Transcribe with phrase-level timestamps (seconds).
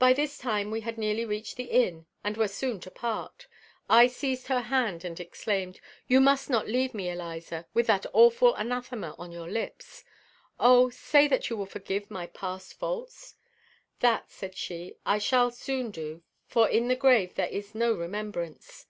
[0.00, 3.46] By this time we had nearly reached the inn, and were soon to part.
[3.88, 8.56] I seized her hand, and exclaimed, "You must not leave me, Eliza, with that awful
[8.56, 10.02] anathema on your lips.
[10.58, 13.36] O, say that you will forget my past faults."
[14.00, 18.86] "That," said she, "I shall soon do; for in the grave there is no remembrance."